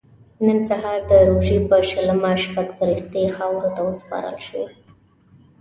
نن 0.45 0.59
سهار 0.69 0.99
د 1.09 1.11
روژې 1.29 1.57
په 1.69 1.77
شلمه 1.89 2.31
شپږ 2.43 2.67
فرښتې 2.77 3.23
خاورو 3.35 3.69
ته 3.75 3.81
وسپارل 3.89 4.37
شوې. 4.47 4.67